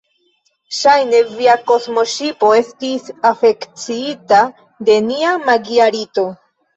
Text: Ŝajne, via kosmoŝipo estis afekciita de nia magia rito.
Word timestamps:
Ŝajne, 0.75 1.17
via 1.33 1.57
kosmoŝipo 1.71 2.49
estis 2.59 3.11
afekciita 3.29 4.39
de 4.89 4.97
nia 5.11 5.35
magia 5.45 5.89
rito. 5.97 6.25